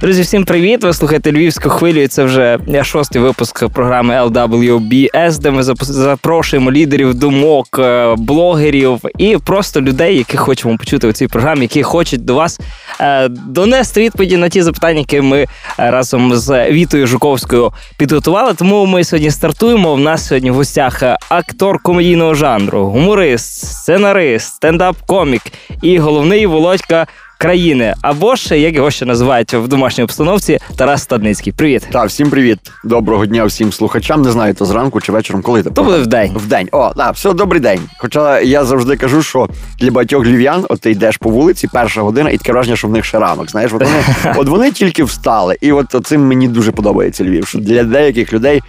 [0.00, 0.84] Друзі, всім привіт!
[0.84, 2.00] Ви слухаєте Львівську хвилю.
[2.00, 9.36] і Це вже шостий випуск програми LWBS, де ми запрошуємо лідерів думок, е, блогерів і
[9.44, 12.60] просто людей, яких хочемо почути у цій програмі, які хочуть до вас
[13.00, 15.46] е, донести відповіді на ті запитання, які ми е,
[15.78, 18.54] разом з Вітою Жуковською підготували.
[18.54, 19.92] Тому ми сьогодні стартуємо.
[19.92, 25.42] У нас сьогодні в гостях актор комедійного жанру, гуморист, сценарист, стендап-комік
[25.82, 27.06] і головний Володька
[27.38, 31.52] країни, або ж як його ще називають в домашній обстановці, Тарас Стадницький.
[31.52, 34.22] Привіт, Так, всім привіт, доброго дня всім слухачам.
[34.22, 36.32] Не знаю, то зранку чи вечором, коли то буде в день.
[36.34, 36.68] В день.
[36.72, 37.80] О, так, все, добрий день.
[37.98, 42.30] Хоча я завжди кажу, що для багатьох львів'ян, от ти йдеш по вулиці, перша година,
[42.30, 43.50] і таке враження, що в них ще ранок.
[43.50, 44.04] Знаєш, от вони,
[44.36, 47.46] от вони тільки встали, і от цим мені дуже подобається Львів.
[47.46, 48.62] Що для деяких людей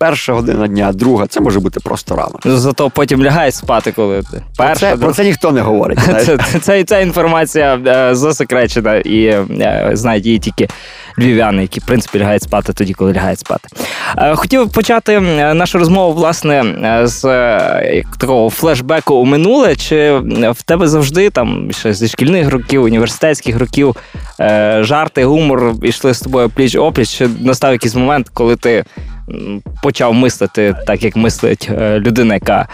[0.00, 2.40] перша година дня, друга це може бути просто ранок.
[2.44, 4.88] Ну, зато потім лягають спати, коли ти перша.
[4.88, 5.98] Про це, про це ніхто не говорить.
[6.24, 10.68] Це, це, Ця інформація е, засекречена і е, знають її тільки
[11.18, 13.68] львів'яни, які в принципі лягають спати тоді, коли лягають спати.
[14.18, 15.20] Е, хотів почати
[15.54, 16.64] нашу розмову власне
[17.04, 17.20] з
[18.18, 19.76] такого флешбеку у минуле.
[19.76, 20.18] Чи
[20.50, 23.96] в тебе завжди там ще зі шкільних років, університетських років
[24.80, 27.10] жарти, гумор йшли з тобою пліч опліч?
[27.10, 28.84] Чи настав якийсь момент, коли ти
[29.82, 32.68] почав мислити так, як мислить е, людина, яка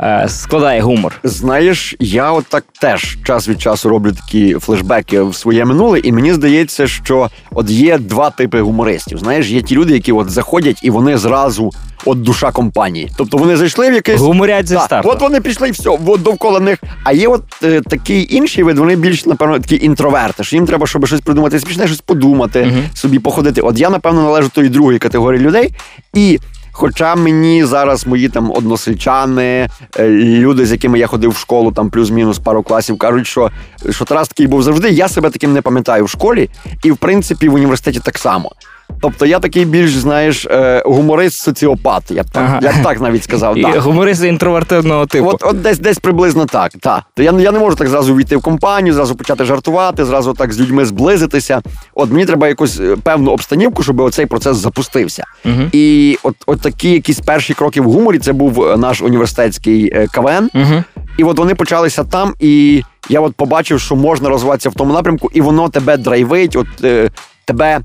[0.00, 1.14] е, складає гумор.
[1.24, 6.12] Знаєш, я от так теж час від часу роблю такі флешбеки в своє минуле, і
[6.12, 9.18] мені здається, що от є два типи гумористів.
[9.18, 11.70] Знаєш, є ті люди, які от заходять і вони зразу
[12.06, 13.10] от душа компанії.
[13.16, 15.08] Тобто вони зайшли в якесь гуморять зі старту.
[15.08, 16.78] От вони пішли і все, от довкола них.
[17.04, 20.44] А є от е, такий інший вид, вони більш, напевно, такі інтроверти.
[20.44, 23.60] що Їм треба, щоб щось придумати смішне, щось подумати, uh собі походити.
[23.60, 25.74] От я, напевно, належу тої другої категорії людей.
[26.14, 26.38] І
[26.74, 31.90] Хоча мені зараз мої там односельчани, е, люди, з якими я ходив в школу, там
[31.90, 33.50] плюс-мінус пару класів, кажуть, що
[33.90, 34.90] що Тарас такий був завжди.
[34.90, 36.50] Я себе таким не пам'ятаю в школі,
[36.84, 38.52] і в принципі в університеті так само.
[39.00, 42.60] Тобто я такий більш, знаєш, е, гуморист-соціопат, я б так, ага.
[42.62, 43.58] я б так навіть сказав.
[43.58, 43.80] І да.
[43.80, 45.28] Гуморист інтровертивного типу.
[45.28, 46.72] От от десь десь приблизно так.
[46.80, 47.04] Та.
[47.14, 50.52] То я я не можу так зразу війти в компанію, зразу почати жартувати, зразу так
[50.52, 51.62] з людьми зблизитися.
[51.94, 55.24] От мені треба якусь е, певну обстанівку, щоб оцей процес запустився.
[55.44, 55.62] Угу.
[55.72, 60.50] І от от такі якісь перші кроки в гуморі це був е, наш університетський КВН.
[60.54, 60.84] Угу.
[61.18, 65.30] І от вони почалися там, і я от побачив, що можна розвиватися в тому напрямку,
[65.34, 67.10] і воно тебе драйвить, от е,
[67.44, 67.80] тебе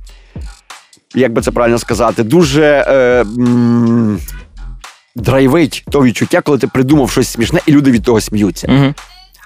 [1.16, 4.20] як би це правильно сказати, дуже е, м-
[5.16, 8.68] драйвить то відчуття, коли ти придумав щось смішне, і люди від того сміються.
[8.72, 8.94] Угу.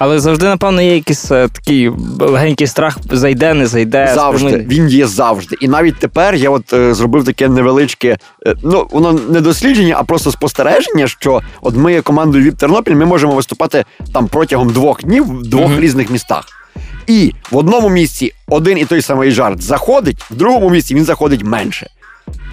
[0.03, 4.11] Але завжди, напевно, є якийсь е, такий легенький страх, зайде, не зайде.
[4.15, 4.65] Завжди.
[4.69, 5.55] Він є завжди.
[5.61, 8.17] І навіть тепер я от е, зробив таке невеличке,
[8.47, 13.05] е, ну воно не дослідження, а просто спостереження, що от ми командою Віп Тернопіль ми
[13.05, 16.60] можемо виступати там протягом двох днів в двох mm різних містах.
[17.11, 21.43] І в одному місці один і той самий жарт заходить, в другому місці він заходить
[21.43, 21.89] менше.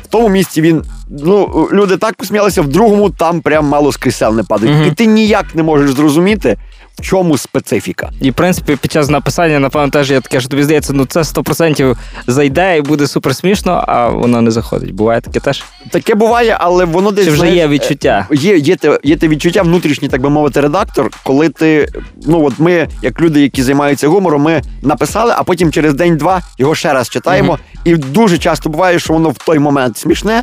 [0.04, 4.36] В тому місці він, ну, люди так посміялися, в другому там прям мало з крісел
[4.36, 4.76] не падають.
[4.76, 4.84] Угу.
[4.84, 6.56] І ти ніяк не можеш зрозуміти,
[6.98, 8.10] в чому специфіка.
[8.20, 11.20] І в принципі, під час написання, напевно, теж є таке, що тобі здається, ну це
[11.20, 14.92] 100% зайде і буде супер смішно, а воно не заходить.
[14.92, 15.64] Буває таке теж?
[15.90, 17.24] Таке буває, але воно десь.
[17.24, 18.26] Чи вже знаєш, є відчуття?
[18.30, 21.88] Е, є є, те, є те відчуття, внутрішній, так би мовити, редактор, коли ти.
[22.26, 26.74] Ну от ми, як люди, які займаються гумором, ми написали, а потім через день-два його
[26.74, 27.52] ще раз читаємо.
[27.52, 27.58] Угу.
[27.84, 30.42] І дуже часто буває, що воно в той момент смішне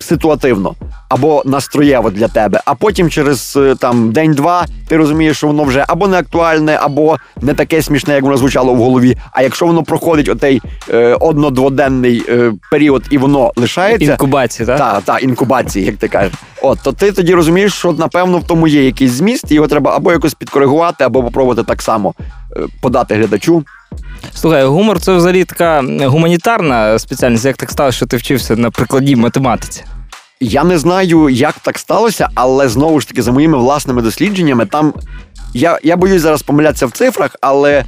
[0.00, 0.74] ситуативно
[1.08, 5.84] або настроєво для тебе, а потім через е, там день-два ти розумієш, що воно вже
[5.88, 9.16] або не актуальне, або не таке смішне, як воно звучало в голові.
[9.32, 14.78] А якщо воно проходить отей е, одно-дводенний е, період і воно лишається інкубації, так?
[14.78, 16.32] Так, та, інкубації, як ти кажеш.
[16.62, 19.96] От то ти тоді розумієш, що напевно в тому є якийсь зміст, і його треба
[19.96, 22.14] або якось підкоригувати, або попробувати так само
[22.56, 23.64] е, подати глядачу.
[24.34, 27.44] Слухай, гумор це взагалі така гуманітарна спеціальність.
[27.44, 29.84] Як так сталося, що ти вчився на прикладній математиці?
[30.40, 34.94] Я не знаю, як так сталося, але знову ж таки, за моїми власними дослідженнями, там
[35.54, 37.84] я я боюсь зараз помилятися в цифрах, але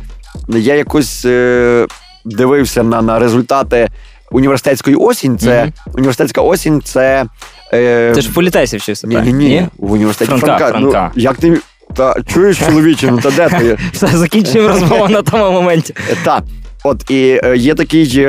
[0.49, 1.87] я якось е,
[2.25, 3.89] дивився на на результати
[4.31, 5.39] університетської осінь.
[5.39, 7.27] Це mm університетська осінь, це.
[7.73, 10.69] Е, Ти ж в політесі вчився, ні, ні, ні, в університеті Франка.
[10.69, 10.79] Франка.
[10.79, 11.13] Франка.
[11.15, 11.61] Ну, як ти
[11.95, 13.79] та чуєш чоловіче, ну та де ти?
[13.93, 15.95] Все, закінчуємо розмову на тому моменті.
[16.25, 16.43] Так.
[16.85, 18.27] От і е, є такий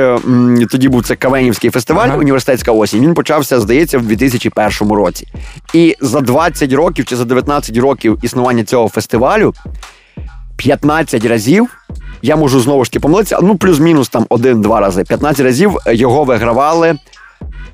[0.70, 2.16] тоді був це Кавенівський фестиваль, ага.
[2.16, 3.02] університетська осінь.
[3.02, 5.26] Він почався, здається, в 2001 році.
[5.74, 9.54] І за 20 років чи за 19 років існування цього фестивалю
[10.56, 11.68] 15 разів.
[12.22, 15.04] Я можу знову ж таки помилитися, ну плюс-мінус там один-два рази.
[15.04, 16.98] 15 разів його вигравали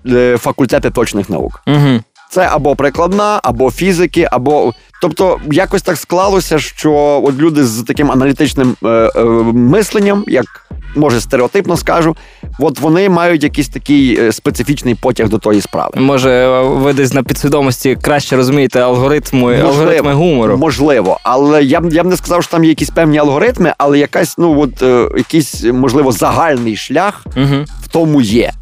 [0.07, 1.63] е, факультети точних наук.
[1.67, 2.01] Угу.
[2.31, 4.73] Це або прикладна, або фізики, або.
[5.01, 11.21] Тобто, якось так склалося, що от люди з таким аналітичним е, е, мисленням, як може
[11.21, 12.17] стереотипно скажу,
[12.59, 15.91] от вони мають якийсь такий е, специфічний потяг до тої справи.
[15.97, 20.57] Може, ви десь на підсвідомості краще розумієте алгоритми, алгоритми гумору?
[20.57, 23.99] Можливо, але я б я б не сказав, що там є якісь певні алгоритми, але
[23.99, 27.65] якась, ну от е, якийсь, можливо, загальний шлях угу.
[27.83, 28.53] в тому є.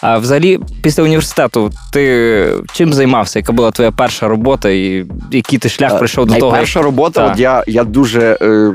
[0.00, 3.38] А взагалі, після університету ти чим займався?
[3.38, 6.52] Яка була твоя перша робота, і який ти шлях е, прийшов до того?
[6.52, 8.72] Перша робота, от я я дуже е,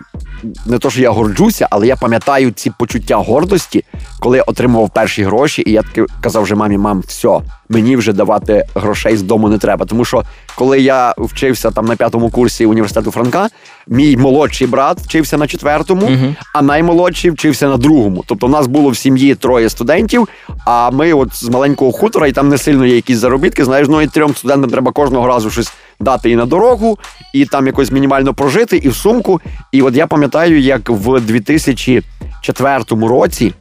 [0.65, 3.83] не то, що я горджуся, але я пам'ятаю ці почуття гордості,
[4.19, 8.13] коли я отримував перші гроші, і я таки казав вже мамі, мам, все, мені вже
[8.13, 9.85] давати грошей з дому не треба.
[9.85, 10.23] Тому що
[10.55, 13.47] коли я вчився там на п'ятому курсі університету Франка,
[13.87, 18.23] мій молодший брат вчився на четвертому, uh а наймолодший вчився на другому.
[18.27, 20.27] Тобто, в нас було в сім'ї троє студентів.
[20.65, 23.65] А ми, от з маленького хутора, і там не сильно є якісь заробітки.
[23.65, 26.99] Знаєш, ну і трьом студентам треба кожного разу щось дати і на дорогу,
[27.33, 29.41] і там якось мінімально прожити, і в сумку.
[29.71, 33.53] І от я пам'ятаю, як в 2004 році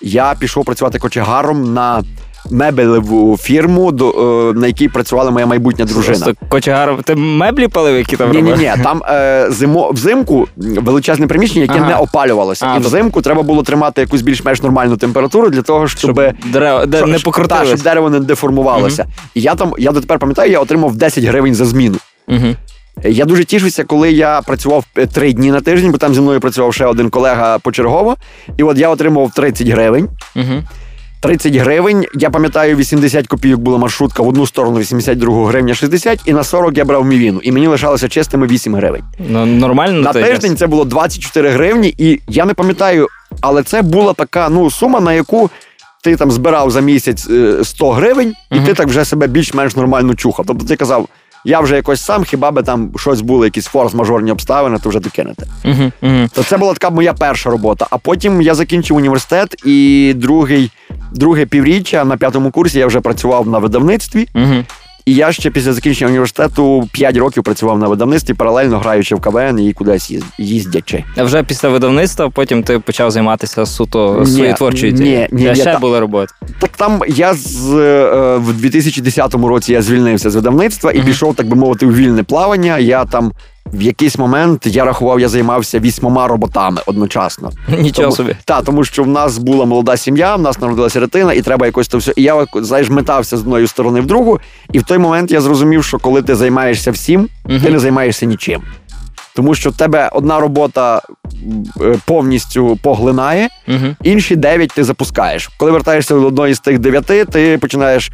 [0.00, 2.02] я пішов працювати кочегаром на
[2.50, 6.34] мебелеву фірму, до, е, на якій працювала моя майбутня дружина.
[6.48, 8.72] Кочегар, ти меблі палив, які там ні, ні, ні.
[8.82, 11.88] Там е, зимо взимку величезне приміщення, яке ага.
[11.88, 15.98] не опалювалося, а, і взимку треба було тримати якусь більш-менш нормальну температуру для того, щоб,
[15.98, 17.68] щоб дерево де, не покрутилось.
[17.68, 19.02] щоб дерево не деформувалося.
[19.02, 19.12] Угу.
[19.34, 21.96] І я там, я дотепер пам'ятаю, я отримав 10 гривень за зміну.
[22.28, 22.54] Угу.
[23.04, 26.74] Я дуже тішуся, коли я працював три дні на тиждень, бо там зі мною працював
[26.74, 28.16] ще один колега почергово.
[28.56, 30.08] І от я отримав 30 гривень.
[30.36, 30.62] Угу.
[31.20, 32.04] 30 гривень.
[32.14, 36.78] Я пам'ятаю, 80 копійок була маршрутка в одну сторону, 82 гривня 60, і на 40
[36.78, 37.40] я брав мівіну.
[37.42, 39.02] І мені лишалося чистими 8 гривень.
[39.28, 40.58] Ну, Нормально на тиждень час.
[40.58, 43.08] це було 24 гривні, і я не пам'ятаю,
[43.40, 45.50] але це була така ну сума, на яку.
[46.02, 47.28] Ти там збирав за місяць
[47.62, 50.46] 100 е, гривень, і uh ти так вже себе більш-менш нормально чухав.
[50.46, 51.08] Тобто ти казав,
[51.46, 55.46] я вже якось сам, хіба би там щось було, якісь форс-мажорні обставини, то вже докинете.
[55.64, 56.34] Uh-huh, uh-huh.
[56.34, 57.86] То це була така моя перша робота.
[57.90, 60.70] А потім я закінчив університет, і другий,
[61.12, 64.28] друге півріччя на п'ятому курсі я вже працював на видавництві.
[64.34, 64.64] Uh-huh.
[65.06, 69.60] І я ще після закінчення університету 5 років працював на видавництві, паралельно граючи в КВН
[69.60, 71.04] і кудись їздячи.
[71.16, 75.78] А вже після видавництва потім ти почав займатися суто своєю творчою Ні, ні, ще та...
[75.78, 76.32] були роботи.
[76.58, 81.04] Так там я з е, в 2010 році я звільнився з видавництва і uh-huh.
[81.04, 82.78] пішов, так би мовити, у вільне плавання.
[82.78, 83.32] Я там
[83.72, 87.50] в якийсь момент я рахував, я займався вісьмома роботами одночасно.
[87.68, 88.36] Нічого тому, собі.
[88.44, 91.88] Так, тому що в нас була молода сім'я, в нас народилася ретина, і треба якось
[91.88, 92.12] то все.
[92.16, 94.40] І я знаєш, метався з одної сторони в другу.
[94.72, 97.58] І в той момент я зрозумів, що коли ти займаєшся всім, угу.
[97.64, 98.62] ти не займаєшся нічим.
[99.34, 101.02] Тому що в тебе одна робота
[101.80, 105.50] е, повністю поглинає, uh інші дев'ять ти запускаєш.
[105.58, 108.10] Коли вертаєшся до одної з тих дев'яти, ти починаєш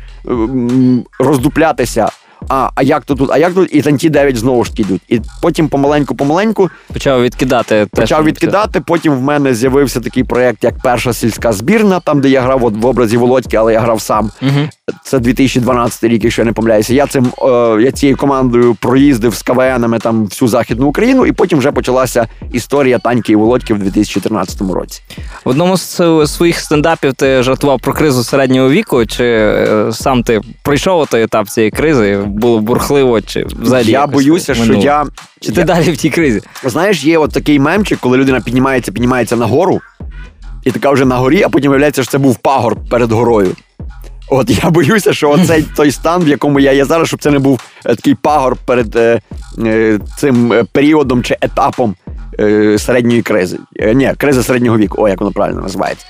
[1.19, 2.11] роздуплятися
[2.49, 5.03] а а як то тут, а як тут, і там ті дев'ять знову ж йдуть.
[5.09, 7.87] І потім помаленьку-помаленьку почав відкидати.
[7.91, 8.81] Почав відкидати.
[8.81, 12.75] Потім в мене з'явився такий проєкт, як перша сільська збірна, там де я грав от
[12.77, 14.31] в образі Володьки, але я грав сам.
[14.43, 14.69] Угу.
[15.05, 16.95] Це 2012 рік, якщо я не помиляюся.
[16.95, 17.49] Я цим е,
[17.83, 22.99] я цією командою проїздив з КВНами там всю західну Україну, і потім вже почалася історія
[22.99, 25.03] таньки і Володьки в 2014 році.
[25.45, 30.41] В одному з своїх стендапів ти жартував про кризу середнього віку, чи е, сам ти
[30.63, 32.19] пройшов той етап цієї кризи?
[32.27, 34.81] Було бурхливо, чи взагалі я боюся, минуло?
[34.81, 35.05] що я
[35.41, 35.55] чи я...
[35.55, 36.43] ти далі в тій кризі?
[36.65, 39.81] Знаєш, є от такий мемчик, коли людина піднімається, піднімається нагору,
[40.65, 43.57] і така вже на горі, а потім виявляється, що це був пагор перед горою.
[44.35, 47.39] От я боюся, що оцей той стан, в якому я є зараз, щоб це не
[47.39, 49.21] був е, такий пагор перед е,
[49.67, 51.95] е, цим е, періодом чи етапом
[52.41, 53.59] е, середньої кризи.
[53.77, 56.07] Е, ні, кризи середнього віку, о, як воно правильно називається.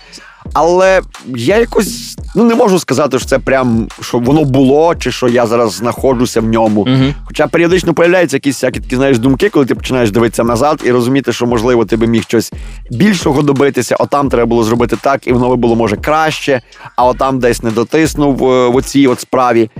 [0.52, 5.28] Але я якось ну не можу сказати, що це прям що воно було, чи що
[5.28, 6.84] я зараз знаходжуся в ньому.
[6.84, 10.90] uh Хоча періодично появляються якісь всякі такі знаєш думки, коли ти починаєш дивитися назад і
[10.90, 12.52] розуміти, що можливо ти би міг щось
[12.90, 16.62] більшого добитися, отам треба було зробити так, і воно би було може краще,
[16.96, 19.70] а отам десь не дотиснув е, в оцій от справі.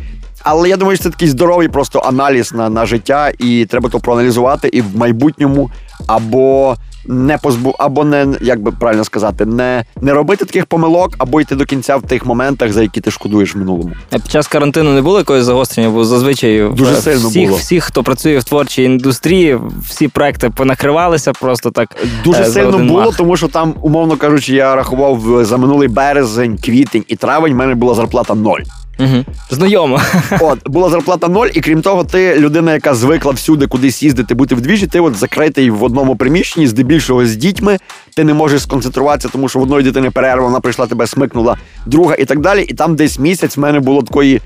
[0.44, 4.00] Але я думаю, що це такий здоровий просто аналіз на на життя, і треба то
[4.00, 5.70] проаналізувати і в майбутньому
[6.06, 11.40] або не позбу, або не як би правильно сказати, не не робити таких помилок, або
[11.40, 13.90] йти до кінця в тих моментах, за які ти шкодуєш в минулому.
[14.10, 17.58] А під час карантину не було якогось загострення, бо зазвичай дуже сильно всіх, було.
[17.58, 21.96] всіх, хто працює в творчій індустрії, всі проекти понакривалися просто так.
[22.24, 23.16] Дуже е, сильно було, мах.
[23.16, 27.52] тому що там, умовно кажучи, я рахував за минулий березень, квітень і травень.
[27.52, 28.60] в мене була зарплата ноль.
[28.98, 29.24] Угу.
[29.50, 30.00] Знайомо.
[30.40, 34.54] От, була зарплата ноль, і крім того, ти людина, яка звикла всюди кудись їздити, бути
[34.54, 37.78] вдвіжі, ти от закритий в одному приміщенні, здебільшого з дітьми,
[38.16, 41.56] ти не можеш сконцентруватися, тому що в одної дитини перерва, вона прийшла, тебе смикнула,
[41.86, 42.62] друга і так далі.
[42.62, 44.40] І там десь місяць в мене було такої,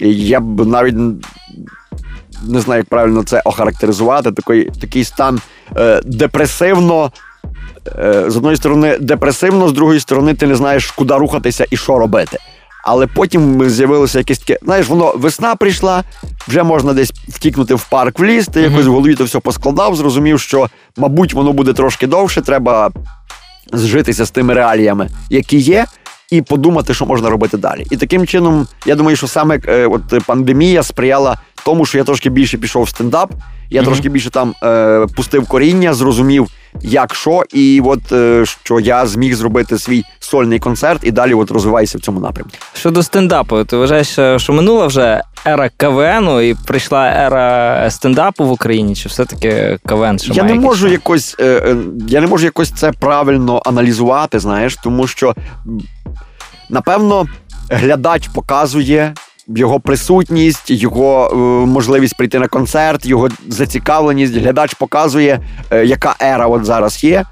[0.00, 0.94] я б навіть
[2.48, 5.40] не знаю, як правильно це охарактеризувати, такий, такий стан
[5.76, 7.12] е, депресивно.
[7.98, 11.98] Е, з одної сторони, депресивно, з другої сторони, ти не знаєш, куди рухатися і що
[11.98, 12.38] робити.
[12.90, 16.04] Але потім з'явилося якесь таке, знаєш, воно весна прийшла,
[16.48, 19.96] вже можна десь втікнути в парк в ліс, ти якось в голові то все поскладав,
[19.96, 22.90] зрозумів, що, мабуть, воно буде трошки довше, треба
[23.72, 25.86] зжитися з тими реаліями, які є,
[26.30, 27.86] і подумати, що можна робити далі.
[27.90, 32.30] І таким чином, я думаю, що саме е, от пандемія сприяла тому, що я трошки
[32.30, 33.32] більше пішов в стендап,
[33.70, 33.84] я mm-hmm.
[33.84, 36.48] трошки більше там е, пустив коріння, зрозумів,
[36.82, 41.50] як що, і от е, що я зміг зробити свій сольний концерт і далі от
[41.50, 42.50] розвиваюся в цьому напрямку.
[42.74, 48.94] Щодо стендапу, ти вважаєш, що минула вже ера КВНу і прийшла ера стендапу в Україні?
[48.94, 50.18] Чи все-таки КВН?
[50.18, 51.76] Що я має не можу якось, е, е,
[52.08, 55.34] я не можу якось це правильно аналізувати, знаєш, тому що
[56.70, 57.26] напевно
[57.70, 59.14] глядач показує
[59.56, 61.36] його присутність, його е,
[61.66, 64.34] можливість прийти на концерт, його зацікавленість.
[64.34, 65.40] Глядач показує,
[65.70, 67.24] е, яка ера от зараз є,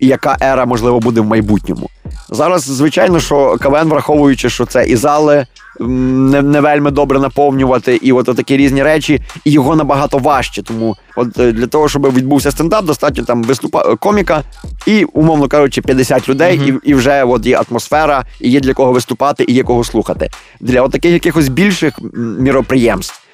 [0.00, 1.90] і яка ера можливо буде в майбутньому.
[2.30, 5.46] Зараз, звичайно, що КВН, враховуючи, що це і зали
[5.80, 10.62] не не вельми добре наповнювати, і от такі різні речі, і його набагато важче.
[10.62, 14.42] Тому от е, для того, щоб відбувся стендап, достатньо там виступа е, коміка,
[14.86, 16.78] і, умовно кажучи, 50 людей, mm-hmm.
[16.84, 20.30] і і вже от є атмосфера, і є для кого виступати, і є кого слухати.
[20.60, 21.98] Для от таких якихось більших
[22.38, 23.27] міроприємств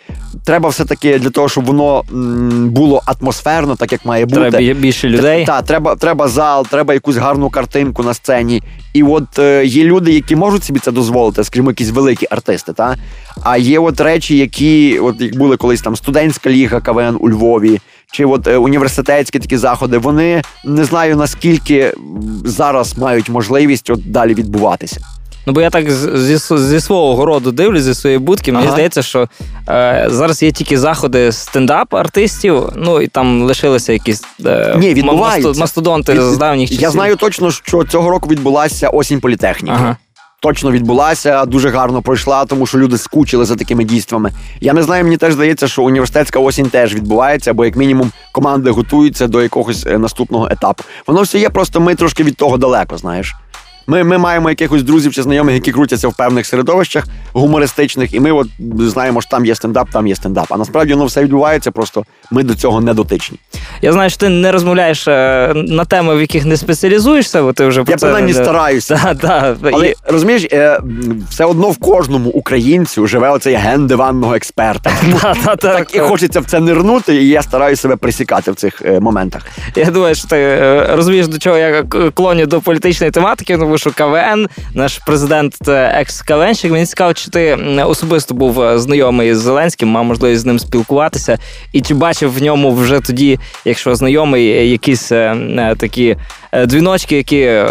[0.45, 2.03] треба все-таки для того, щоб воно
[2.71, 4.51] було атмосферно, так як має бути.
[4.51, 5.45] Треба більше людей.
[5.45, 8.63] Так, треба треба зал, треба якусь гарну картинку на сцені.
[8.93, 12.73] І от е, є люди, які можуть собі це дозволити, скажімо, якісь великі артисти.
[12.73, 12.97] Та?
[13.43, 17.81] А є от речі, які от як були колись там студентська ліга КВН у Львові,
[18.13, 21.93] чи от е, університетські такі заходи, вони не знаю наскільки
[22.45, 25.01] зараз мають можливість от далі відбуватися.
[25.47, 28.53] Ну, бо я так зі зі свого городу дивлюсь, зі своєї будки.
[28.53, 28.75] Мені ага.
[28.75, 29.29] здається, що
[29.69, 35.03] е, зараз є тільки заходи стендап-артистів, ну і там лишилися якісь е, Ні,
[35.59, 36.21] мастодонти Від...
[36.21, 36.83] з давніх часів.
[36.83, 39.77] Я знаю точно, що цього року відбулася осінь політехніки.
[39.77, 39.97] Ага.
[40.41, 44.33] Точно відбулася, дуже гарно пройшла, тому що люди скучили за такими дійствами.
[44.61, 48.71] Я не знаю, мені теж здається, що університетська осінь теж відбувається, бо як мінімум команди
[48.71, 50.85] готуються до якогось е, наступного етапу.
[51.07, 53.35] Воно все є, просто ми трошки від того далеко, знаєш.
[53.87, 58.33] Ми ми маємо якихось друзів чи знайомих, які крутяться в певних середовищах гумористичних, і ми
[58.33, 58.49] от
[58.79, 60.47] знаємо, що там є стендап, там є стендап.
[60.49, 63.39] А насправді воно все відбувається, просто ми до цього не дотичні.
[63.83, 67.67] Я знаю, що ти не розмовляєш е, на теми, в яких не спеціалізуєшся, бо ти
[67.67, 68.45] вже Я принаймні не...
[68.45, 69.01] стараюся.
[69.25, 69.71] Да, да.
[69.73, 69.95] Але і...
[70.05, 70.81] розумієш, е,
[71.31, 74.93] все одно в кожному українцю живе оцей ген диванного експерта.
[75.45, 79.01] Да, так і хочеться в це нирнути, і я стараюся себе присікати в цих е,
[79.01, 79.43] моментах.
[79.77, 80.59] Я думаю, що ти
[80.91, 83.57] розумієш, до чого я клоню до політичної тематики.
[83.79, 87.55] Що КВН, наш президент, екс-КВНщик, мені цікаво, чи ти
[87.87, 91.39] особисто був е, знайомий з Зеленським, мав можливість з ним спілкуватися,
[91.73, 96.17] і чи бачив в ньому вже тоді, якщо знайомий, е, якісь е, такі
[96.67, 97.63] дзвіночки, які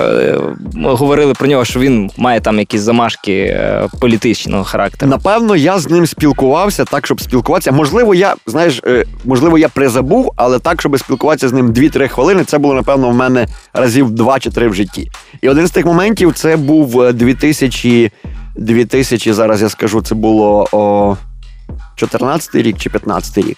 [0.83, 3.59] говорили про нього, що він має там якісь замашки
[3.99, 5.11] політичного характеру.
[5.11, 7.71] Напевно, я з ним спілкувався так, щоб спілкуватися.
[7.71, 8.81] Можливо, я знаєш,
[9.25, 13.13] можливо, я призабув, але так, щоб спілкуватися з ним 2-3 хвилини, це було напевно в
[13.13, 15.11] мене разів 2 чи 3 в житті.
[15.41, 20.67] І один з тих моментів це був 2000, е, 2000 зараз я скажу, це було
[20.71, 21.17] о,
[21.95, 23.57] 14 рік чи 15 рік.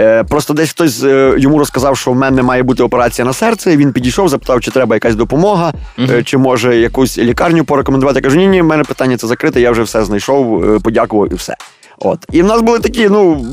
[0.00, 3.76] Е, Просто десь хтось е, йому розказав, що в мене має бути операція на серце.
[3.76, 6.24] Він підійшов, запитав, чи треба якась допомога, uh-huh.
[6.24, 8.18] чи може якусь лікарню порекомендувати.
[8.18, 11.34] Я кажу, ні, ні, в мене питання це закрите, я вже все знайшов, подякував і
[11.34, 11.56] все.
[11.98, 12.18] От.
[12.32, 13.46] І в нас були такі, ну.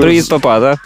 [0.00, 0.78] Привіт, папа, так?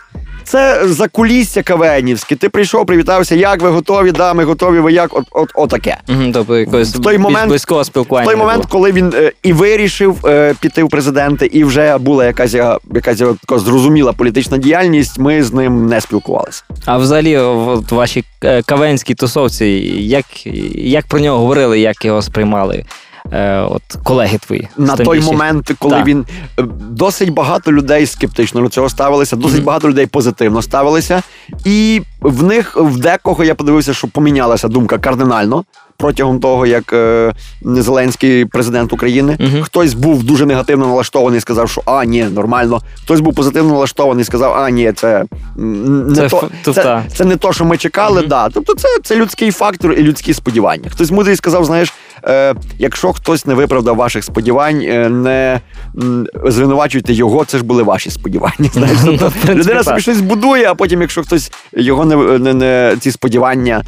[0.51, 2.37] Це закулісся кавенівське.
[2.37, 4.13] Ти прийшов, привітався, як ви готові?
[4.13, 5.97] Да, ми готові, ви як от, от, отаке.
[6.09, 8.27] Угу, тобто якось в той момент, близького спілкування.
[8.27, 12.27] В той момент, коли він е, і вирішив е, піти в президенти, і вже була
[12.27, 12.55] якась
[12.95, 16.63] якась така зрозуміла політична діяльність, ми з ним не спілкувалися.
[16.85, 19.67] А взагалі, в вашій е, кавенській тусовці,
[19.99, 22.85] як, як про нього говорили, як його сприймали?
[23.33, 26.07] Е, от колеги твої на той момент, коли так.
[26.07, 26.27] він
[26.59, 29.65] е, досить багато людей скептично до цього ставилися, досить mm-hmm.
[29.65, 31.23] багато людей позитивно ставилися,
[31.65, 35.65] і в них в декого я подивився, що помінялася думка кардинально
[36.01, 39.37] протягом того, як е, Зеленський президент України.
[39.41, 42.81] uh Хтось був дуже негативно налаштований, сказав, що а, ні, нормально.
[43.05, 45.25] Хтось був позитивно налаштований, сказав, а ні, це
[45.57, 46.29] не це,
[46.65, 48.21] то, це, це не то, що ми чекали.
[48.21, 48.49] uh Да.
[48.49, 50.91] Тобто, це це людський фактор і людські сподівання.
[50.91, 51.93] Хтось мудрий сказав, знаєш,
[52.25, 55.61] е, якщо хтось не виправдав ваших сподівань, е, не
[56.03, 58.71] м, звинувачуйте його, це ж були ваші сподівання.
[58.73, 63.11] Знаєш, тобто, людина собі щось будує, а потім, якщо хтось його не, не, не ці
[63.11, 63.83] сподівання.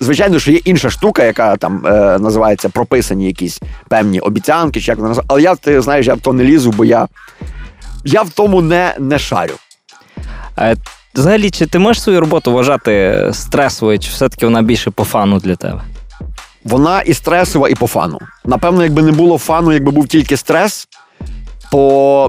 [0.00, 4.98] Звичайно, що є інша штука, яка там е, називається прописані якісь певні обіцянки, чи як
[4.98, 5.34] вона називається.
[5.34, 7.08] Але я ти знаєш, я в то не лізу, бо я,
[8.04, 9.54] я в тому не, не шарю.
[10.58, 10.76] Е,
[11.14, 15.56] Взагалі, чи ти можеш свою роботу вважати стресовою, чи все-таки вона більше по фану для
[15.56, 15.80] тебе?
[16.64, 18.18] Вона і стресова, і по фану.
[18.44, 20.88] Напевно, якби не було фану, якби був тільки стрес,
[21.70, 22.28] то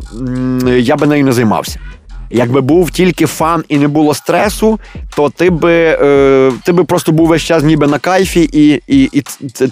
[0.66, 1.80] я би нею не займався.
[2.30, 4.80] Якби був тільки фан і не було стресу,
[5.16, 9.04] то ти би, е, ти би просто був весь час ніби на кайфі, і, і,
[9.04, 9.22] і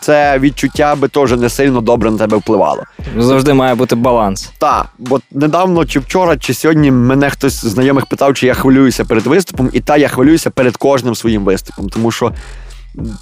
[0.02, 2.84] це, відчуття би теж не сильно добре на тебе впливало.
[3.18, 4.52] Завжди має бути баланс.
[4.58, 9.06] Так, бо недавно, чи вчора, чи сьогодні мене хтось з знайомих питав, чи я хвилююся
[9.06, 12.32] перед виступом, і та я хвилююся перед кожним своїм виступом, тому що.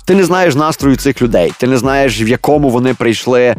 [0.05, 3.55] Ти не знаєш настрою цих людей, ти не знаєш, в якому вони прийшли, е,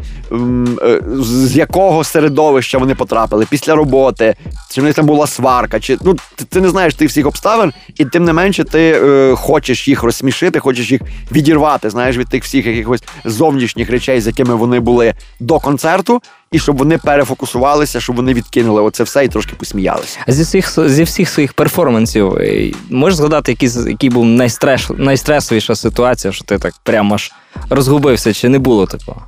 [1.18, 4.34] з якого середовища вони потрапили після роботи,
[4.70, 6.16] чи в них там була сварка, чи ну
[6.48, 10.58] ти не знаєш тих всіх обставин, і тим не менше ти е, хочеш їх розсмішити,
[10.58, 11.00] хочеш їх
[11.32, 16.58] відірвати, знаєш, від тих всіх якихось зовнішніх речей, з якими вони були до концерту, і
[16.58, 20.18] щоб вони перефокусувалися, щоб вони відкинули оце все і трошки посміялися.
[20.28, 25.74] А зі всіх, зі всіх своїх перформансів е, можеш згадати, який, який був найстрес, найстресовіша
[25.74, 27.32] ситуація, що ти так прямо аж
[27.70, 29.22] розгубився, чи не було такого?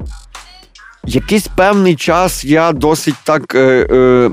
[1.06, 4.30] Якийсь певний час я досить так, е, е,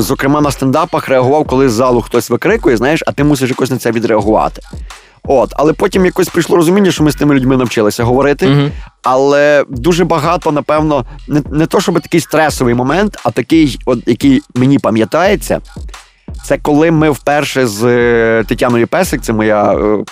[0.00, 3.78] зокрема на стендапах, реагував, коли з залу хтось викрикує, знаєш, а ти мусиш якось на
[3.78, 4.62] це відреагувати.
[5.28, 8.48] От, але потім якось прийшло розуміння, що ми з тими людьми навчилися говорити.
[8.48, 8.70] Мгм.
[9.02, 14.42] Але дуже багато, напевно, не, не то, щоб такий стресовий момент, а такий, от, який
[14.54, 15.60] мені пам'ятається,
[16.44, 19.72] це коли ми вперше з е, Тетяною Песик, це моя.
[19.72, 20.04] е,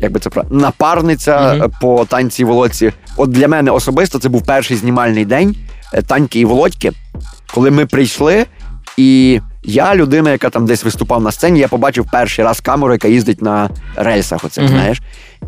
[0.00, 2.92] Як би це правильно, напарниця е, по танці і Володці.
[3.16, 5.56] От для мене особисто це був перший знімальний день
[5.94, 6.92] е, таньки і Володьки,
[7.54, 8.46] коли ми прийшли,
[8.96, 13.08] і я, людина, яка там десь виступав на сцені, я побачив перший раз камеру, яка
[13.08, 14.44] їздить на рельсах.
[14.44, 14.70] Оце, Мгм.
[14.70, 14.98] знаєш.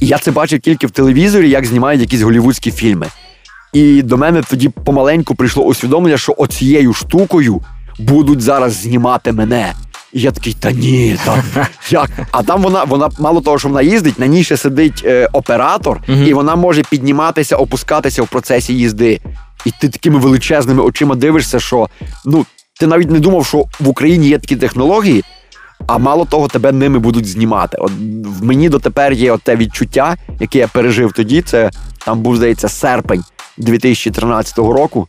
[0.00, 3.06] І я це бачив тільки в телевізорі, як знімають якісь голівудські фільми.
[3.72, 7.60] І до мене тоді помаленьку прийшло усвідомлення, що оцією штукою
[7.98, 9.72] будуть зараз знімати мене.
[10.12, 11.44] І я такий, та ні, та
[11.90, 12.10] як?
[12.30, 16.00] А там вона, вона мало того, що вона їздить, на ній ще сидить е, оператор,
[16.08, 16.24] Мгм.
[16.26, 19.20] і вона може підніматися, опускатися в процесі їзди.
[19.64, 21.88] І ти такими величезними очима дивишся, що
[22.24, 22.46] ну
[22.80, 25.24] ти навіть не думав, що в Україні є такі технології,
[25.86, 27.76] а мало того, тебе ними будуть знімати.
[27.80, 27.92] От
[28.24, 31.42] в мені дотепер є те відчуття, яке я пережив тоді.
[31.42, 31.70] Це
[32.04, 33.24] там був, здається, серпень
[33.58, 35.08] 2013 року.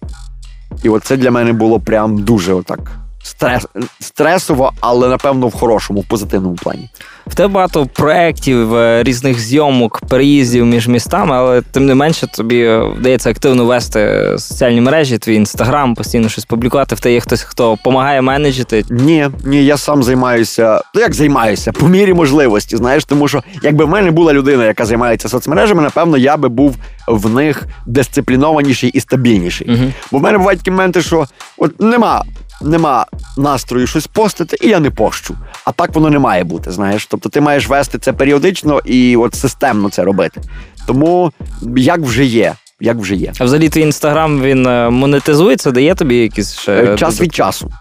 [0.83, 2.91] І от це для мене було прям дуже отак
[3.23, 3.67] стрес,
[3.99, 6.89] стресово, але напевно в хорошому, в позитивному плані.
[7.27, 12.59] В тебе багато проєктів, е, різних зйомок, переїздів між містами, але тим не менше тобі
[12.59, 16.95] е, вдається активно вести соціальні мережі, твій інстаграм, постійно щось публікувати.
[16.95, 18.85] В тебе є хтось, хто допомагає менеджити.
[18.89, 20.81] Ні, ні, я сам займаюся.
[20.95, 21.71] Ну як займаюся?
[21.71, 26.17] По мірі можливості, знаєш, тому що якби в мене була людина, яка займається соцмережами, напевно,
[26.17, 26.75] я би був
[27.07, 29.73] в них дисциплінованіший і стабільніший.
[29.73, 29.91] Угу.
[30.11, 31.25] Бо в мене бувають такі моменти, що
[31.57, 32.23] от нема,
[32.61, 33.05] нема
[33.37, 35.35] настрою щось постити, і я не пощу.
[35.65, 37.05] А так воно не має бути, знаєш.
[37.11, 40.41] Тобто ти маєш вести це періодично і от системно це робити.
[40.87, 41.31] Тому
[41.75, 43.33] як вже є, як вже є.
[43.39, 47.71] А взагалі твій інстаграм він е, монетизується, дає тобі якісь ще Е, Час від часу.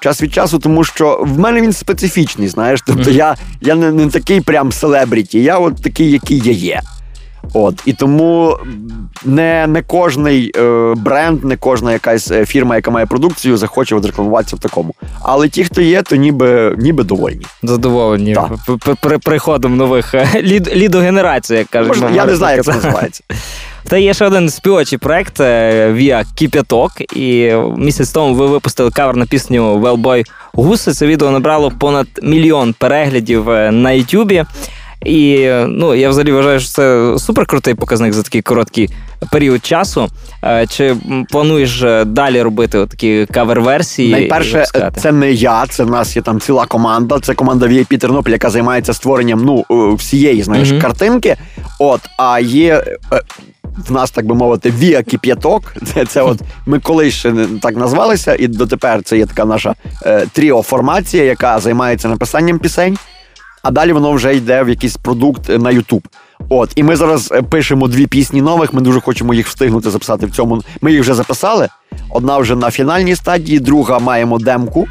[0.00, 2.80] Час від часу, тому що в мене він специфічний, знаєш.
[2.86, 3.12] Тобто Мгм.
[3.18, 6.82] я, я не, не такий прям селебріті, я от такий, який я є.
[7.54, 8.56] От і тому
[9.24, 14.06] не, не кожний е, бренд, не кожна якась е, фірма, яка має продукцію, захоче от
[14.06, 14.94] рекламуватися в такому.
[15.22, 17.46] Але ті, хто є, то ніби, ніби довольні.
[17.62, 18.36] задоволені
[19.00, 21.88] при приходом нових е, лід, лідогенерацій, як кажуть.
[21.88, 23.24] Можна, я не знаю, як це називається.
[23.88, 27.16] Та є ще один співочий проект е, Via Кіп'яток.
[27.16, 30.92] І місяць тому ви випустили кавер на пісню Велбой Гуси.
[30.92, 34.44] Це відео набрало понад мільйон переглядів на Ютубі.
[35.04, 38.90] І ну, я взагалі вважаю, що це суперкрутий показник за такий короткий
[39.32, 40.08] період часу.
[40.44, 40.96] Е, Чи
[41.30, 44.12] плануєш е, далі робити такі кавер-версії?
[44.12, 44.64] Найперше,
[44.96, 47.20] це не я, це в нас є там ціла команда.
[47.20, 50.80] Це команда VIP Тернопіль, яка займається створенням ну е, всієї знаєш Мгм.
[50.80, 51.36] картинки.
[51.78, 52.84] От, а є.
[53.88, 55.74] В нас, так би мовити, Віа Кіп'яток.
[55.94, 59.74] Це, це от ми колись ще так назвалися, і дотепер це є така наша
[60.06, 62.98] е, тріо-формація, яка займається написанням пісень,
[63.66, 66.08] а далі воно вже йде в якийсь продукт е, на Ютуб.
[66.48, 68.72] От, і ми зараз е, пишемо дві пісні нових.
[68.72, 70.62] Ми дуже хочемо їх встигнути записати в цьому.
[70.80, 71.68] Ми їх вже записали.
[72.10, 74.88] Одна вже на фінальній стадії, друга маємо демку.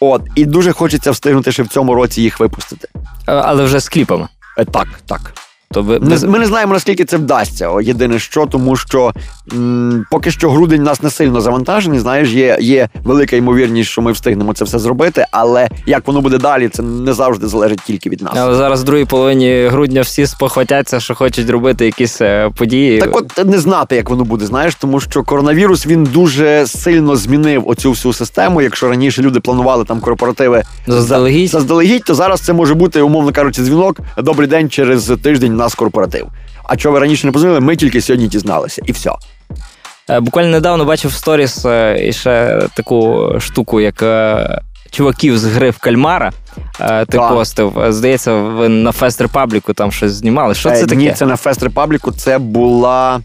[0.00, 2.88] От, і дуже хочеться встигнути ще в цьому році їх випустити.
[3.26, 4.28] Але вже з кліпами.
[4.58, 5.34] Е, так, так.
[5.74, 7.68] Тобто, ви не, ми не знаємо наскільки це вдасться.
[7.68, 9.12] О, Єдине що, тому що
[9.52, 11.98] м, поки що грудень нас не сильно завантажений.
[11.98, 16.38] Знаєш, є є велика ймовірність, що ми встигнемо це все зробити, але як воно буде
[16.38, 18.32] далі, це не завжди залежить тільки від нас.
[18.36, 22.98] Але зараз в другій половині грудня всі спохватяться, що хочуть робити якісь е, події.
[22.98, 27.68] Так, от не знати, як воно буде, знаєш, тому що коронавірус він дуже сильно змінив
[27.68, 28.62] оцю всю систему.
[28.62, 33.62] Якщо раніше люди планували там корпоративи заздалегідь, заздалегідь, то зараз це може бути, умовно кажучи,
[33.62, 34.00] дзвінок.
[34.18, 36.26] Добрий день через тиждень нас корпоратив.
[36.64, 39.10] А чого ви раніше не позвонили, ми тільки сьогодні дізналися, і все.
[40.20, 45.78] Буквально недавно бачив в stories е, ще таку штуку, як е, чуваків з гри в
[45.78, 46.32] кальмара.
[46.80, 47.28] Е, ти так.
[47.28, 47.84] постив.
[47.88, 50.54] Здається, ви на Fest Republic у там щось знімали.
[50.54, 50.96] Що це таке?
[50.96, 52.12] Ні, це на Fest Republic у.
[52.12, 53.20] Це була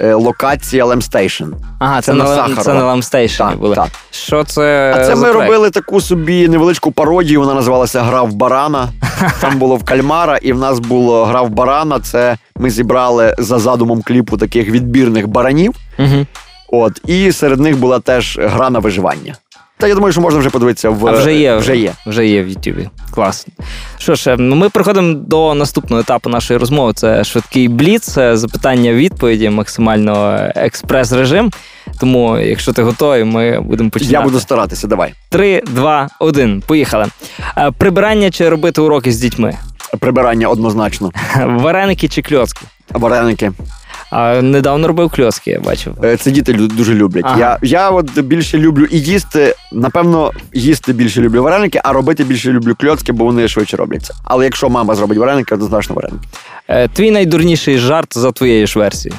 [0.00, 1.44] локація Lem Station.
[1.78, 2.62] Ага, це, це на Сахарова.
[2.62, 3.76] Це на Lem Station і були.
[3.76, 3.88] Так.
[4.10, 4.94] Що це?
[4.96, 5.40] А це ми проект?
[5.40, 7.40] робили таку собі невеличку пародію.
[7.40, 8.88] Вона називалася Гра в барана.
[9.40, 12.00] Там було в кальмара, і в нас було гра в барана.
[12.00, 15.74] Це ми зібрали за задумом кліпу таких відбірних баранів.
[15.98, 16.26] Угу.
[16.68, 19.34] От, і серед них була теж гра на виживання.
[19.80, 21.92] Та я думаю, що можна вже подивитися в а вже є вже є.
[22.06, 22.88] Вже є в Ютубі.
[23.10, 23.52] Класно.
[23.98, 26.92] Що ж, ну ми приходимо до наступного етапу нашої розмови.
[26.92, 31.50] Це швидкий бліц, запитання-відповіді, максимально експрес-режим.
[32.00, 34.12] Тому, якщо ти готовий, ми будемо починати.
[34.14, 34.86] Я буду старатися.
[34.86, 35.14] Давай.
[35.28, 36.62] Три, два, один.
[36.66, 37.06] Поїхали.
[37.78, 39.56] Прибирання чи робити уроки з дітьми?
[39.98, 41.10] Прибирання однозначно.
[41.46, 42.66] Вареники чи кльоцки?
[42.90, 43.52] Вареники.
[44.10, 45.94] А недавно робив кльоски, я бачив.
[46.20, 47.24] Це діти дуже люблять.
[47.26, 47.38] Ага.
[47.38, 49.54] Я я от більше люблю і їсти.
[49.72, 54.14] Напевно, їсти більше люблю вареники, а робити більше люблю кльоски, бо вони швидше робляться.
[54.24, 56.24] Але якщо мама зробить вареники, однозначно вареники.
[56.68, 59.18] Е, твій найдурніший жарт за твоєю ж версією?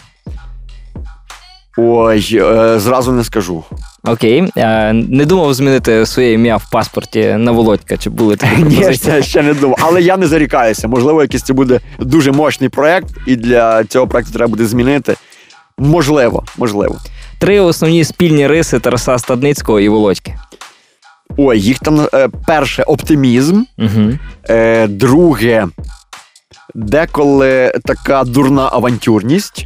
[1.78, 3.64] Ой, е, зразу не скажу.
[4.04, 4.52] Окей.
[4.58, 9.16] Е, не думав змінити своє ім'я в паспорті на Володька, чи були такі пропозиції?
[9.16, 9.78] Ні, ще не думав.
[9.82, 10.88] Але я не зарікаюся.
[10.88, 15.16] Можливо, якийсь це буде дуже мощний проект, і для цього проекту треба буде змінити.
[15.78, 16.98] Можливо, можливо.
[17.40, 20.36] Три основні спільні риси Тараса Стадницького і Володьки.
[21.38, 23.64] Ой, їх там е, перше оптимізм.
[23.78, 24.12] Угу.
[24.50, 25.68] Е, Друге,
[26.76, 29.66] деколи така дурна авантюрність.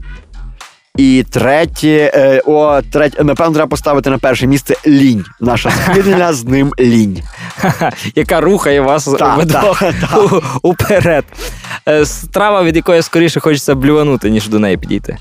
[0.98, 5.26] І третє, е, о, третє, напевно, треба поставити на перше місце лінь.
[5.42, 7.20] Наша спільна з ним лінь.
[8.16, 9.08] Яка рухає вас
[10.62, 11.26] уперед.
[11.88, 15.18] Е, страва, від якої скоріше хочеться блюванути, ніж до неї підійти.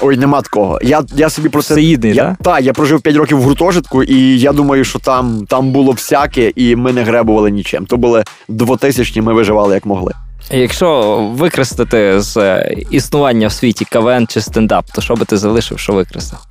[0.00, 0.78] Ой, нема такого.
[0.82, 1.74] Я я собі про це.
[1.74, 2.36] Всеїдний, я, так?
[2.42, 6.52] Так, я прожив 5 років в гуртожитку, і я думаю, що там там було всяке,
[6.56, 7.86] і ми не гребували нічим.
[7.86, 10.12] То були двотисячні, ми виживали як могли.
[10.50, 15.78] Якщо використати з е, існування в світі КВН чи стендап, то що би ти залишив,
[15.78, 16.46] що використав?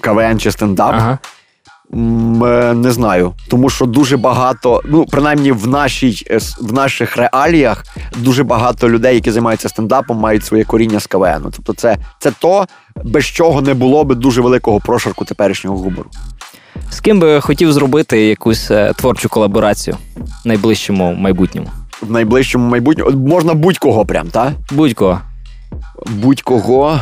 [0.00, 0.94] КВН чи стендап?
[0.94, 1.18] Ага.
[1.92, 7.84] Е, не знаю, тому що дуже багато, ну принаймні в нашій е, в наших реаліях
[8.16, 11.42] дуже багато людей, які займаються стендапом, мають своє коріння з КВН.
[11.42, 12.66] Тобто, це це то,
[13.04, 16.10] без чого не було би дуже великого прошарку теперішнього гумору.
[16.90, 19.96] З ким би хотів зробити якусь творчу колаборацію
[20.44, 21.70] в найближчому майбутньому?
[22.02, 24.52] В найближчому майбутньому можна будь-кого прям, так?
[24.70, 25.20] Будь-кого.
[26.06, 27.00] Будь-кого.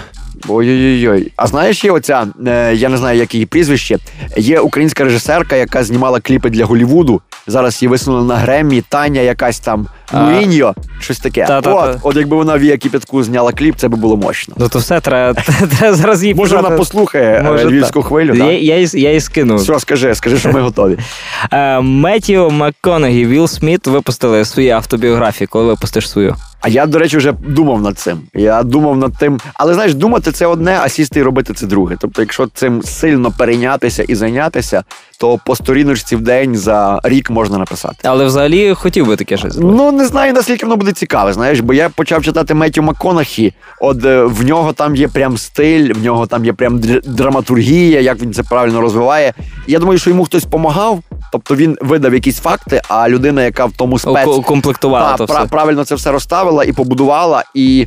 [0.49, 1.33] Ой-ой-ой.
[1.37, 3.99] А знаєш, є оця, е, я не знаю, як її прізвище.
[4.37, 7.21] Є українська режисерка, яка знімала кліпи для Голівуду.
[7.47, 11.47] Зараз її висунули на Греммі, Таня якась там Муріньо, щось таке.
[11.47, 11.91] Та-та-та.
[11.91, 14.55] От, от якби вона Вія Кіпятку зняла кліп, це би було мощно.
[14.59, 15.41] Ну то все треба
[15.79, 18.35] треба зараз її Може, вона послухає е, львівську хвилю.
[18.35, 18.63] Я, так?
[18.63, 19.57] я, я, я їй скину.
[19.57, 20.99] Все, скажи, скажи, що ми готові.
[21.53, 26.37] Е, Меттіо МакКонегі, Вілл Сміт випустили свої автобіографії, коли випустиш свою.
[26.61, 28.21] А я, до речі, вже думав над цим.
[28.35, 29.41] Я думав над тим.
[29.55, 31.97] Але знаєш, думати це одне, а сісти і робити це друге.
[32.01, 34.85] Тобто, якщо цим сильно перейнятися і зайнятися,
[35.19, 37.97] то по сторіночці в день за рік можна написати.
[38.03, 39.53] Але взагалі хотів би таке щось.
[39.55, 39.77] зробити.
[39.77, 41.33] Ну не знаю наскільки воно буде цікаве.
[41.33, 43.55] Знаєш, бо я почав читати Меттю Макконахі.
[43.81, 48.21] От е, в нього там є прям стиль, в нього там є прям драматургія, як
[48.23, 49.35] він це правильно розвиває.
[49.67, 51.03] Я думаю, що йому хтось допомагав.
[51.33, 54.29] Тобто він видав якісь факти, а людина, яка в тому спец...
[54.47, 55.47] комплектувала та, то все.
[55.47, 57.45] правильно це все розставила і побудувала.
[57.55, 57.87] І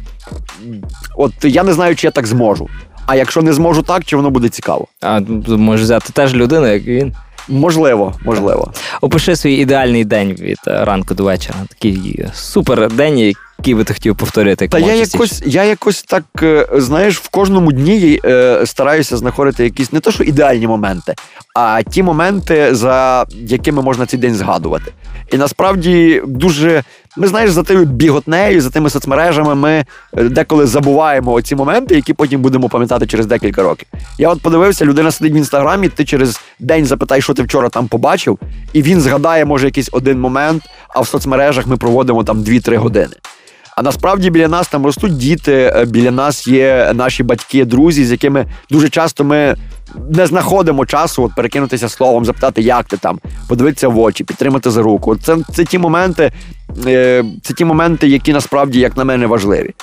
[1.17, 2.67] от я не знаю, чи я так зможу.
[3.11, 4.87] А якщо не зможу так, чи воно буде цікаво?
[5.01, 7.13] А можеш взяти теж людину, як він.
[7.47, 8.71] Можливо, можливо.
[9.01, 11.59] Опиши свій ідеальний день від е, ранку до вечора.
[11.69, 14.67] Такий супер день, який би ти хотів повторити.
[14.67, 19.93] Та я якось, я якось так, е, знаєш, в кожному дні е, стараюся знаходити якісь
[19.93, 21.15] не то, що ідеальні моменти,
[21.55, 24.91] а ті моменти, за якими можна цей день згадувати.
[25.31, 26.83] І насправді дуже.
[27.17, 29.85] Ми знаєш, за тою біготнею, за тими соцмережами, ми
[30.17, 33.87] е, деколи забуваємо оці моменти, які потім будемо пам'ятати через декілька років.
[34.17, 37.87] Я от подивився, людина сидить в інстаграмі, ти через день запитай, що ти вчора там
[37.87, 38.39] побачив,
[38.73, 43.15] і він згадає, може, якийсь один момент, а в соцмережах ми проводимо там 2-3 години.
[43.77, 48.11] А насправді біля нас там ростуть діти, е, біля нас є наші батьки, друзі, з
[48.11, 49.55] якими дуже часто ми
[50.09, 54.81] не знаходимо часу от перекинутися словом, запитати, як ти там, подивитися в очі, підтримати за
[54.81, 55.15] руку.
[55.15, 56.31] Це це ті моменти,
[56.85, 59.73] е, це ті моменти, які насправді, як на мене, важливі.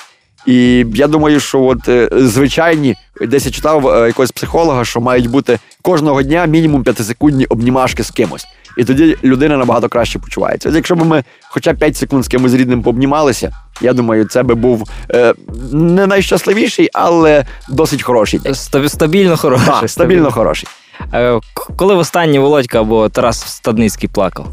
[0.46, 5.30] І я думаю, що от е, звичайні, десь я читав е, якогось психолога, що мають
[5.30, 8.46] бути кожного дня мінімум п'ятисекундні обнімашки з кимось.
[8.76, 10.68] І тоді людина набагато краще почувається.
[10.68, 14.42] От Якщо б ми хоча б 5 секунд з кимось рідним пообнімалися, я думаю, це
[14.42, 15.34] би був е,
[15.72, 18.54] не найщасливіший, але досить хороший день.
[18.88, 19.66] Стабільно хороший.
[19.66, 20.68] Так, стабільно хороший.
[21.14, 21.40] Е,
[21.76, 24.46] коли в останній Володька або Тарас Стадницький плакав?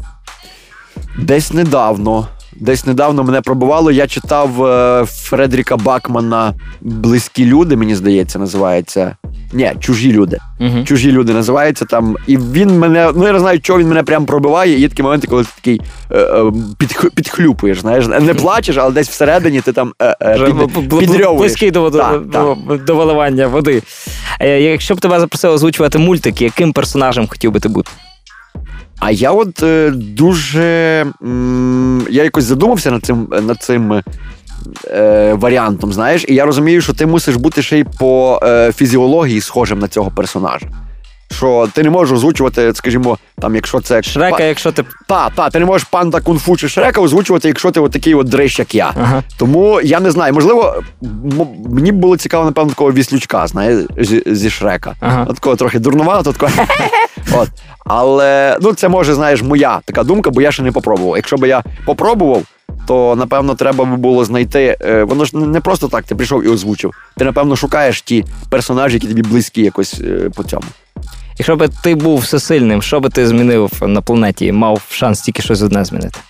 [1.18, 2.28] Десь недавно.
[2.60, 3.90] Десь недавно мене пробувало.
[3.90, 9.16] Я читав е, Фредріка Бакмана Близькі люди, мені здається, називається.
[9.52, 10.38] Ні, чужі люди.
[10.60, 12.16] uh Чужі люди називається там.
[12.26, 14.78] І він мене, ну я не знаю, чого він мене прям пробиває.
[14.78, 17.80] Є такі моменти, коли ти такий е, е, під, підхлюпуєш.
[17.80, 21.38] Знаєш, не плачеш, але десь всередині ти там е, е, під, підрьовуєш.
[21.38, 23.82] Близький до, до, до, до виливання води.
[24.40, 27.90] Е, якщо б тебе запросили озвучувати мультики, яким персонажем хотів би ти бути?
[28.98, 30.64] А я от е, дуже
[31.22, 34.02] м, я якось задумався над цим над цим
[34.84, 39.40] е, варіантом, знаєш, і я розумію, що ти мусиш бути ще й по е, фізіології
[39.40, 40.66] схожим на цього персонажа.
[41.36, 44.44] Що ти не можеш озвучувати, скажімо, там, якщо це Шрека, па...
[44.44, 44.84] якщо ти.
[45.08, 48.28] Та, та, ти не можеш панда кунг-фу чи Шрека озвучувати, якщо ти от такий от
[48.28, 48.92] дрищ, як я.
[49.02, 49.22] Ага.
[49.38, 50.82] Тому я не знаю, можливо,
[51.70, 54.94] мені було цікаво, напевно, такого віслючка, знаєш, зі, зі Шрека.
[55.00, 55.26] Ага.
[55.28, 56.52] От такого трохи дурнувато, такого.
[57.32, 57.48] От.
[57.84, 61.16] Але ну, це може, знаєш, моя така думка, бо я ще не попробував.
[61.16, 62.42] Якщо б я попробував,
[62.86, 64.76] то напевно треба би було знайти.
[64.80, 66.94] Е, воно ж не просто так, ти прийшов і озвучив.
[67.16, 70.64] Ти, напевно, шукаєш ті персонажі, які тобі близькі якось е, по цьому.
[71.38, 74.52] Якщо б ти був всесильним, що би ти змінив на планеті?
[74.52, 76.20] Мав шанс тільки щось одне змінити?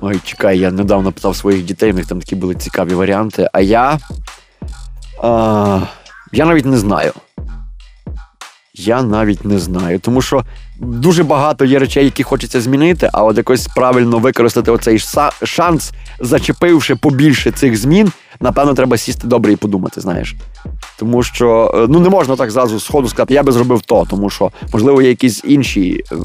[0.00, 3.48] Ой, чекай, я недавно питав своїх дітей, у них там такі були цікаві варіанти.
[3.52, 3.98] А я.
[5.22, 5.80] А,
[6.32, 7.12] Я навіть не знаю.
[8.78, 10.44] Я навіть не знаю, тому що
[10.80, 14.98] дуже багато є речей, які хочеться змінити, а от якось правильно використати оцей
[15.42, 20.36] шанс, зачепивши побільше цих змін, напевно, треба сісти добре і подумати, знаєш.
[20.98, 24.30] Тому що е, ну не можна так зразу сходу сказати, я би зробив то, тому
[24.30, 26.16] що, можливо, є якісь інші е,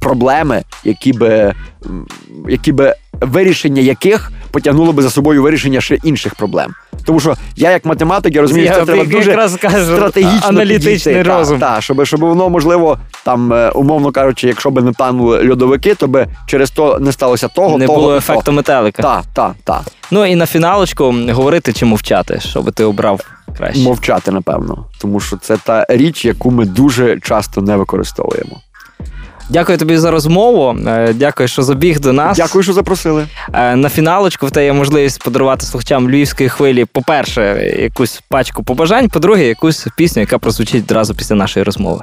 [0.00, 1.54] проблеми, які би,
[2.48, 6.74] які би вирішення яких потягнуло би за собою вирішення ще інших проблем.
[7.04, 11.22] Тому що я, як математик, я розумію, що це треба дуже кажу, стратегічно аналітичний підійти.
[11.22, 11.58] розум.
[11.58, 15.94] Так, та, щоб, щоб воно, можливо, там, е, умовно кажучи, якщо б не танули льодовики,
[15.94, 17.78] то би через то не сталося того.
[17.78, 19.02] Не того, було ефекту метелика.
[19.02, 19.82] Так, так, так.
[20.10, 23.20] Ну і на фіналочку говорити чи мовчати, що би ти обрав
[23.58, 23.80] краще?
[23.80, 24.86] Мовчати, напевно.
[25.00, 28.60] Тому що це та річ, яку ми дуже часто не використовуємо.
[29.48, 30.78] Дякую тобі за розмову.
[30.86, 32.36] Е, дякую, що забіг до нас.
[32.36, 33.26] Дякую, що запросили.
[33.52, 39.08] Е, на фіналочку в тебе є можливість подарувати слухачам львівської хвилі, по-перше, якусь пачку побажань,
[39.08, 42.02] по-друге, якусь пісню, яка прозвучить одразу після нашої розмови.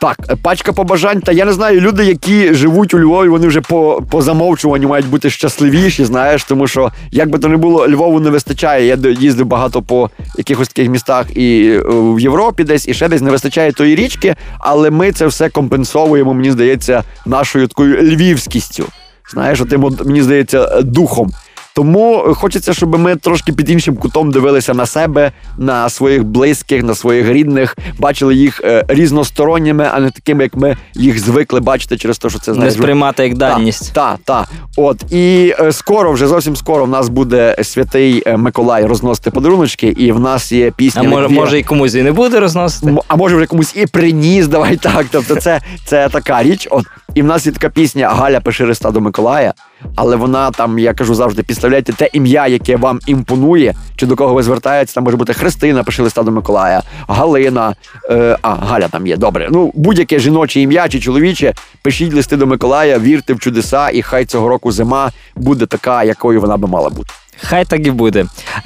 [0.00, 1.20] Так, пачка побажань.
[1.20, 5.06] Та я не знаю, люди, які живуть у Львові, вони вже по по замовчуванню мають
[5.06, 8.86] бути щасливіші, знаєш, тому що як би то не було, Львову не вистачає.
[8.86, 13.22] Я їздив багато по якихось таких містах і е, в Європі, десь і ще десь
[13.22, 18.84] не вистачає тої річки, але ми це все компенсовуємо, мені здається, нашою такою львівськістю.
[19.32, 21.30] Знаєш, тим, мені здається, духом.
[21.78, 26.94] Тому хочеться, щоб ми трошки під іншим кутом дивилися на себе, на своїх близьких, на
[26.94, 32.18] своїх рідних, бачили їх е, різносторонніми, а не такими, як ми їх звикли бачити через
[32.18, 33.92] те, що це знаєш, Не сприймати як даність.
[33.92, 34.48] Так, так.
[34.48, 34.82] Та.
[34.82, 39.86] От і е, скоро, вже зовсім скоро, в нас буде святий е, Миколай розносити подаруночки,
[39.86, 41.02] і в нас є пісня.
[41.04, 42.96] А може, може і комусь і не буде розносити?
[43.08, 45.06] А може вже комусь і приніс, давай так.
[45.10, 46.68] Тобто, це, це така річ.
[46.70, 49.54] От і в нас є така пісня Галя пиши листа до Миколая,
[49.96, 54.34] але вона там, я кажу завжди, підставляйте те ім'я, яке вам імпонує, чи до кого
[54.34, 54.94] ви звертаєтесь.
[54.94, 57.74] Там може бути Христина, пиши листа до Миколая, Галина.
[58.10, 59.48] Е, а, Галя там є, добре.
[59.50, 64.24] Ну, будь-яке жіноче ім'я чи чоловіче, пишіть листи до Миколая, вірте в чудеса, і хай
[64.24, 67.12] цього року зима буде така, якою вона би мала бути.
[67.42, 68.24] Хай так і буде.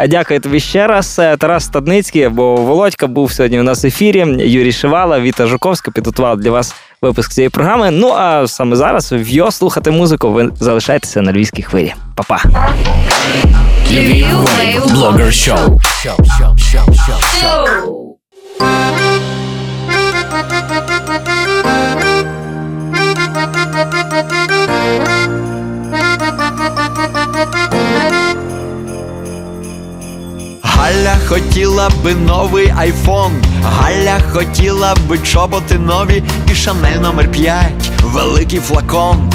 [0.08, 1.18] Дякую тобі ще раз.
[1.18, 4.18] Е, Тарас Стадницький, бо Володька був сьогодні у нас в ефірі.
[4.38, 7.90] Юрій Шивала, Віта Жуковська підготував для вас випуск цієї програми.
[7.90, 10.30] Ну а саме зараз в його слухати музику.
[10.30, 11.94] Ви залишайтеся на львівській хвилі.
[12.14, 12.42] Па-па.
[14.90, 15.78] Блогер шоу.
[30.76, 33.32] Галя хотіла би новий айфон,
[33.62, 39.32] Галя хотіла би чоботи нові і шанель номер 5 великий флакон.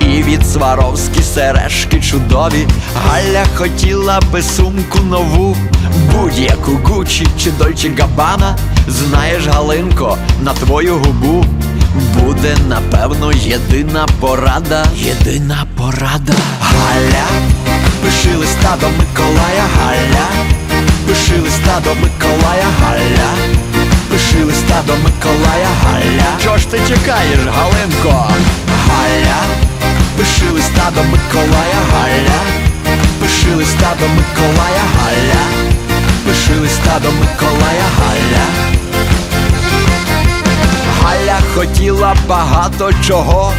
[0.00, 2.66] І від Сваровські сережки чудові.
[3.06, 5.56] Галя хотіла би сумку нову,
[6.12, 8.56] будь-яку Гучі чи Дольче Габана.
[8.88, 11.44] Знаєш, Галинко, на твою губу
[12.20, 14.86] буде напевно єдина порада.
[14.96, 16.32] Єдина порада.
[16.60, 17.26] Галя,
[18.02, 20.26] пиши листа до Миколая, Галя,
[21.06, 23.30] пиши листа до Миколая, Галя.
[24.10, 26.38] Пиши листа до Миколая Галя.
[26.42, 28.30] Чого ж ти чекаєш, Галинко?
[28.88, 29.40] Галя,
[30.16, 32.40] пиши листа до Миколая Галя.
[33.20, 35.42] Пиши листа до Миколая Галя.
[36.24, 38.75] Пиши листа до Миколая Галя.
[41.56, 43.52] Хотіла багато чого,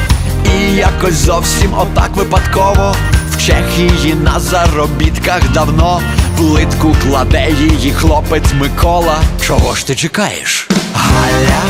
[0.46, 2.96] і якось зовсім отак випадково.
[3.32, 6.02] В Чехії на заробітках давно
[6.38, 9.18] плитку кладе її хлопець Микола.
[9.42, 10.68] Чого ж ти чекаєш?
[10.94, 11.62] Галя,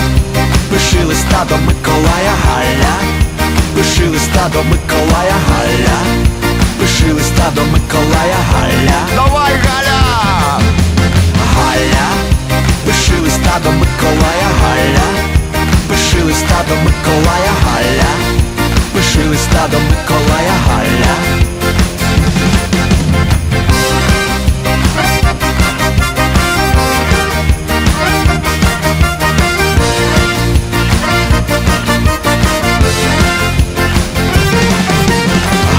[0.69, 2.95] пиши листа до Миколая, Галя,
[3.75, 5.97] пиши листа до Миколая, Галя,
[6.79, 8.99] пиши листа до Миколая, Галя.
[9.15, 10.01] Давай, Галя!
[11.55, 12.07] Галя,
[12.85, 15.36] пиши листа до Миколая, Галя,
[16.17, 18.11] пиши листа Миколая, Галя,
[18.93, 21.15] пиши листа до Миколая, Галя.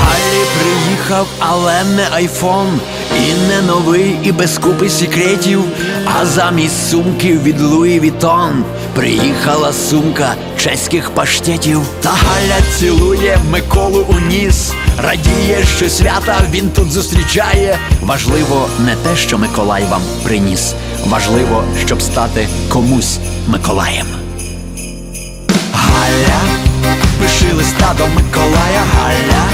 [0.00, 2.80] Галі приїхав, але не айфон,
[3.16, 5.64] і не новий, і без купи секретів.
[6.16, 11.80] А замість сумки від Louis Vuitton приїхала сумка чеських паштетів.
[12.00, 17.78] Та Галя цілує Миколу у ніс, радіє, що свята він тут зустрічає.
[18.02, 20.74] Важливо не те, що Миколай вам приніс,
[21.06, 23.18] важливо, щоб стати комусь
[23.48, 24.06] Миколаєм.
[25.72, 26.40] Галя,
[27.20, 29.44] пиши листа до Миколая, Галя,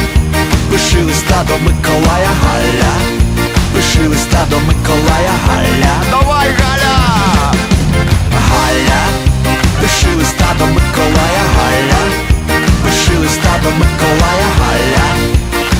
[0.70, 3.13] пиши листа до Миколая, Галя,
[3.94, 5.94] Напиши стадо Миколая Галя.
[6.10, 6.96] Давай Галя!
[8.48, 9.00] Галя,
[9.80, 12.00] пиши листа до Миколая Галя.
[12.84, 15.06] Пиши листа до Миколая Галя.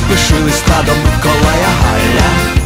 [0.09, 2.64] Пиши листа до Миколая Галя.